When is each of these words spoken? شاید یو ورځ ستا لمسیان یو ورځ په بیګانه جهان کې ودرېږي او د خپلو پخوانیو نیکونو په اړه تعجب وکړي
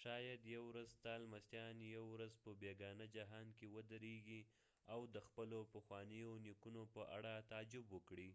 شاید 0.00 0.40
یو 0.54 0.62
ورځ 0.70 0.88
ستا 0.96 1.14
لمسیان 1.24 1.76
یو 1.94 2.04
ورځ 2.14 2.32
په 2.44 2.50
بیګانه 2.60 3.06
جهان 3.16 3.46
کې 3.56 3.66
ودرېږي 3.74 4.40
او 4.92 5.00
د 5.14 5.16
خپلو 5.26 5.58
پخوانیو 5.74 6.32
نیکونو 6.44 6.82
په 6.94 7.02
اړه 7.16 7.34
تعجب 7.50 7.84
وکړي 7.90 8.30